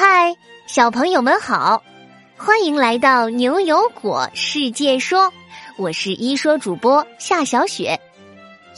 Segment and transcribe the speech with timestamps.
[0.00, 0.36] 嗨，
[0.68, 1.82] 小朋友们好，
[2.36, 5.32] 欢迎来到牛油果世界说，
[5.76, 7.98] 我是一说主播夏小雪，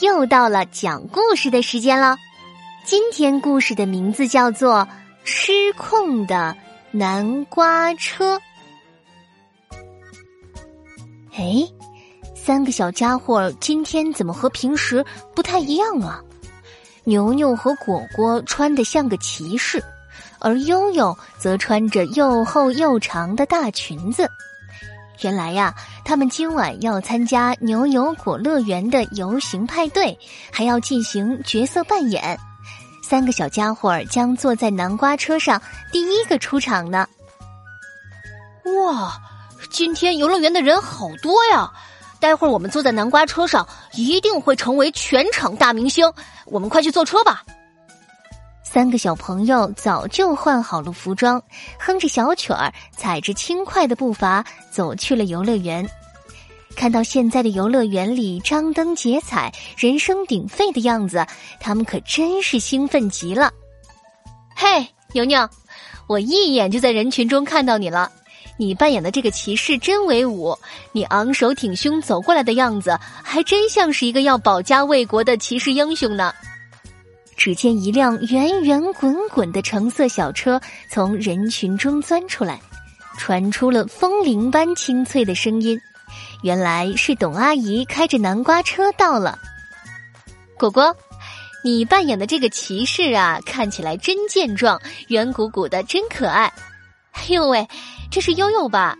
[0.00, 2.16] 又到了讲故事的时间了。
[2.86, 4.76] 今天故事的名字叫做
[5.22, 6.56] 《失控的
[6.90, 8.40] 南瓜车》。
[11.34, 11.68] 哎，
[12.34, 16.24] 三个小家伙今天怎么和平时不太一样啊？
[17.04, 19.84] 牛牛和果果穿的像个骑士。
[20.38, 24.28] 而悠悠则穿着又厚又长的大裙子。
[25.22, 30.18] 原来呀，他们今晚要参加牛油果乐园的游行派对，
[30.50, 32.38] 还要进行角色扮演。
[33.02, 35.60] 三个小家伙将坐在南瓜车上，
[35.92, 37.06] 第一个出场呢。
[38.82, 39.20] 哇，
[39.70, 41.70] 今天游乐园的人好多呀！
[42.18, 46.10] 待会儿我们坐在南瓜车上，一定会成为全场大明星。
[46.44, 47.42] 我们快去坐车吧！
[48.72, 51.42] 三个小朋友早就换好了服装，
[51.76, 55.84] 哼着小曲儿，踩着轻快的步伐走去了游乐园。
[56.76, 61.26] 看到现在的游乐园里张灯结彩、人声鼎沸的样子，
[61.58, 63.50] 他们可真是兴奋极了。
[64.54, 65.48] 嘿，牛牛，
[66.06, 68.08] 我一眼就在人群中看到你了。
[68.56, 70.56] 你扮演的这个骑士真威武，
[70.92, 76.32] 你昂首挺胸走过来的样子，还真像是一个要保家卫国的骑士英雄呢。
[77.40, 80.60] 只见一辆圆圆滚滚的橙色小车
[80.90, 82.60] 从人群中钻出来，
[83.16, 85.80] 传出了风铃般清脆的声音。
[86.42, 89.38] 原来是董阿姨开着南瓜车到了。
[90.58, 90.94] 果果，
[91.64, 96.52] 你扮演的这个骑士啊，看起来真健壮，圆鼓鼓的，真可爱。
[97.12, 97.66] 哎呦喂，
[98.10, 98.94] 这是悠悠吧？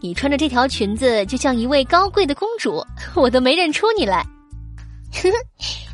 [0.00, 2.84] 你穿着这条裙子，就像一位高贵的公主，
[3.14, 4.26] 我都没认出你来。
[5.12, 5.36] 呵呵。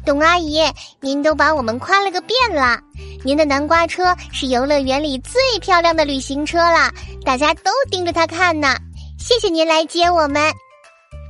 [0.05, 0.61] 董阿姨，
[1.01, 2.81] 您都把我们夸了个遍了。
[3.25, 6.91] 您的南瓜车是游乐园里最漂亮的旅行车了，
[7.25, 8.75] 大家都盯着它看呢。
[9.19, 10.43] 谢谢您来接我们。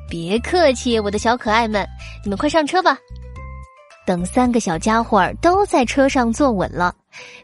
[0.08, 1.86] 别客气，我的小可爱们，
[2.24, 2.96] 你们快上车吧。
[4.06, 6.94] 等三个小家伙都在车上坐稳了，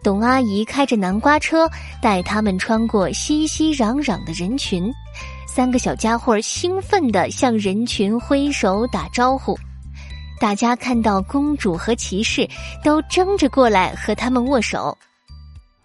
[0.03, 1.69] 董阿姨开着南瓜车
[2.01, 4.93] 带他们穿过熙熙攘攘的人群。
[5.47, 9.57] 三个小家伙兴奋地向人群挥手打招呼。
[10.39, 12.49] 大家看到公主和骑士
[12.85, 14.97] 都争着过来和他们握手，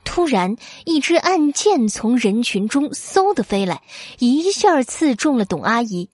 [0.04, 3.82] 突然，一支暗箭从人群中嗖的飞来，
[4.20, 6.10] 一下刺中了董阿姨。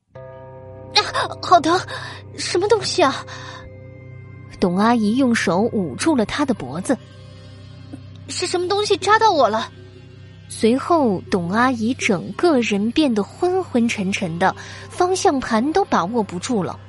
[0.96, 1.02] 啊，
[1.42, 1.80] 好疼！
[2.38, 3.26] 什么东西啊？
[4.60, 6.98] 董阿姨用手捂住了他的脖子。
[8.28, 9.72] 是什么东西扎到我了？
[10.48, 14.56] 随后，董阿姨整个人变得昏昏沉沉的，
[14.90, 16.80] 方向盘都把握不住了。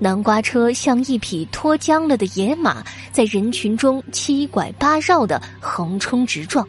[0.00, 6.66] 南瓜车像一匹脱缰了的野马，在人群中七拐八绕的横冲直撞，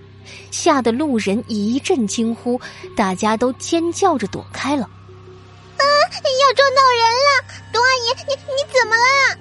[0.50, 2.60] 吓得路人一阵惊呼，
[2.96, 4.84] 大家都尖叫着躲开了。
[4.84, 5.84] 啊！
[6.12, 7.46] 要撞到人了！
[7.72, 9.38] 董阿姨，你你怎么了？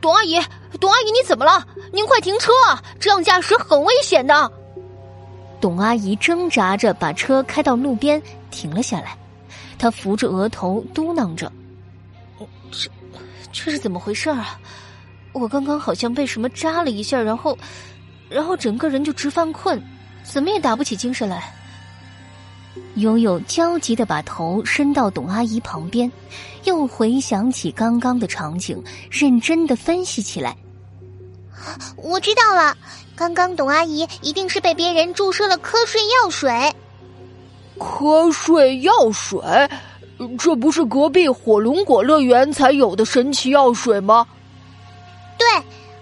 [0.00, 0.40] 董阿姨，
[0.80, 1.64] 董阿姨，你怎么了？
[1.92, 2.50] 您快停车！
[2.98, 4.50] 这样驾驶很危险的。
[5.60, 9.16] 董阿姨挣扎着把车开到路边，停了下来，
[9.78, 11.52] 她扶着额头嘟囔着：“这。”
[13.52, 14.58] 这是怎么回事啊？
[15.32, 17.56] 我刚刚好像被什么扎了一下，然后，
[18.28, 19.82] 然后整个人就直犯困，
[20.24, 21.54] 怎么也打不起精神来。
[22.96, 26.10] 悠悠焦急的把头伸到董阿姨旁边，
[26.64, 30.56] 又回想起刚刚的场景，认真的分析起来。
[31.96, 32.76] 我知道了，
[33.14, 36.50] 刚刚董阿姨一定是被别人注射了瞌睡药水。
[37.78, 39.38] 瞌睡药水。
[40.38, 44.26] 这不是隔壁火龙果乐园才有的神奇药水吗？
[45.38, 45.46] 对，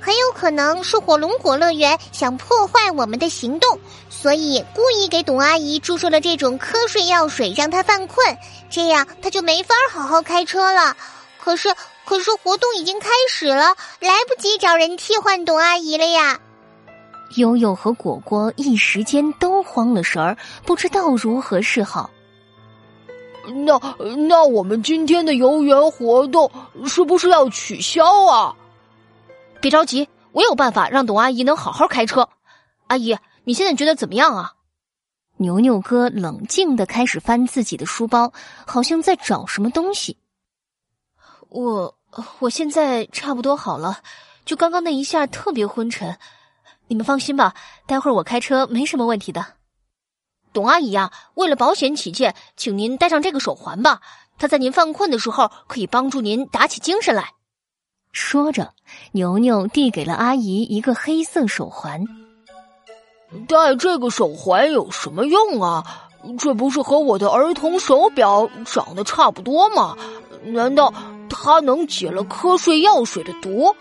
[0.01, 8.37] 很有可能是火龙果乐园想破坏我们的行动，所以故意给董阿姨注射了这种瞌睡药水，让她犯困，
[8.69, 10.97] 这样她就没法好好开车了。
[11.43, 16.39] 可是，可是活动已经开始了，来不及找人替换董阿姨了呀！
[17.37, 22.11] 悠悠和果果一时间都慌了神儿，不知道如何是好。
[23.49, 23.79] 那
[24.29, 26.51] 那我们今天的游园活动
[26.87, 28.55] 是不是要取消啊？
[29.61, 32.29] 别着急，我有办法让董阿姨能好好开车。
[32.87, 34.55] 阿姨，你现在觉得怎么样啊？
[35.37, 38.33] 牛牛哥冷静的开始翻自己的书包，
[38.67, 40.19] 好像在找什么东西。
[41.49, 41.95] 我
[42.41, 44.01] 我现在差不多好了，
[44.45, 46.19] 就刚刚那一下特别昏沉。
[46.89, 47.55] 你们放心吧，
[47.87, 49.47] 待会儿我开车没什么问题的。
[50.53, 54.01] 董阿姨呀，为了保险起见，请您戴上这个手环吧。
[54.39, 57.33] 它在您犯困的时候，可以帮助您打起精神来。
[58.13, 58.73] 说着，
[59.13, 62.05] 牛牛递给了阿姨一个黑色手环。
[63.47, 66.09] 戴这个手环有什么用啊？
[66.39, 69.97] 这不是和我的儿童手表长得差不多吗？
[70.45, 70.93] 难道
[71.29, 73.75] 它能解了瞌睡药水的毒？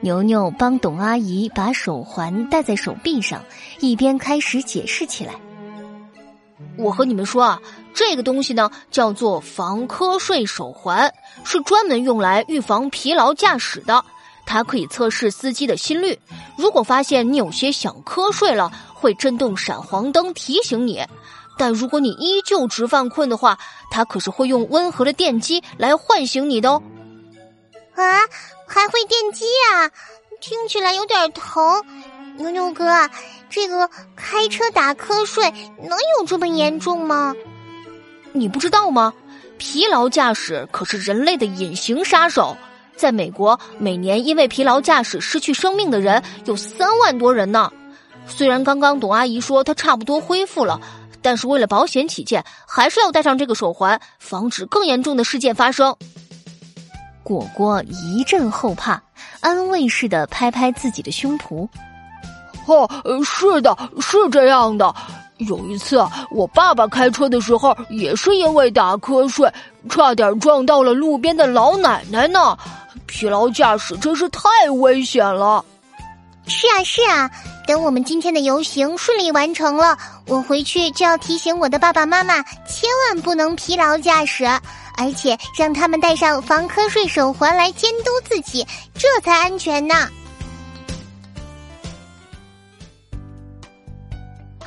[0.00, 3.44] 牛牛帮董阿姨把手环戴在手臂上，
[3.80, 5.34] 一边开始解释起来。
[6.76, 7.60] 我和你们说啊，
[7.94, 11.12] 这个东西呢叫做防瞌睡手环，
[11.44, 14.04] 是专门用来预防疲劳驾驶的。
[14.44, 16.18] 它可以测试司机的心率，
[16.56, 21.06] 如果发现你有些想瞌睡了，会震动闪黄灯提醒你。
[21.58, 23.58] 但如果你依旧直犯困的话，
[23.90, 26.82] 它可是会用温和的电击来唤醒你的哦。
[27.94, 28.02] 啊，
[28.66, 29.90] 还会电击啊？
[30.40, 31.84] 听起来有点疼。
[32.38, 32.86] 牛牛哥，
[33.50, 37.34] 这个开车打瞌睡能有这么严重吗？
[38.32, 39.12] 你不知道吗？
[39.58, 42.56] 疲劳驾驶可是人类的隐形杀手。
[42.96, 47.72] 在美国，每年因为疲劳驾驶失去生命的人有三万多人呢。
[48.26, 50.80] 虽然刚刚董阿姨说她差不多恢复了，
[51.20, 55.96] 但是为了保险起见，还是要戴上这个手环，防止更严重的事件发生。
[57.24, 59.02] 果果一阵后怕，
[59.40, 61.68] 安慰似的拍拍自己的胸脯
[62.68, 62.88] ：“哦，
[63.24, 64.94] 是的，是这样的。
[65.38, 69.50] 有一次，我爸爸开车的时候，也是因为打瞌睡，
[69.88, 72.56] 差点撞到了路边的老奶奶呢。”
[73.06, 75.64] 疲劳驾驶真是太危险了。
[76.46, 77.30] 是啊，是啊。
[77.66, 84.44] 等我们今天的游行顺利完成了，我回去就要提醒我的爸爸妈妈，千万不能疲劳驾驶，
[84.96, 89.94] 而且让他们带上防瞌睡手环来监督自己，这才安全呢。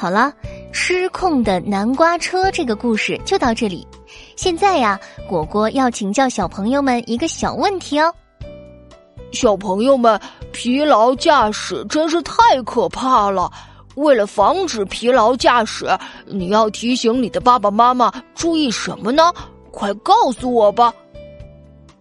[0.02, 0.34] 好了，
[0.72, 3.88] 失控的南瓜车这个故事就到这里。
[4.36, 5.00] 现在呀，
[5.30, 8.12] 果果要请教小朋友们一个小问题哦。
[9.32, 10.20] 小朋友们，
[10.52, 12.34] 疲劳驾驶真是太
[12.64, 13.52] 可怕了。
[13.94, 15.88] 为了防止疲劳驾驶，
[16.26, 19.32] 你要提醒你的爸爸妈妈注意什么呢？
[19.70, 20.92] 快告诉我吧。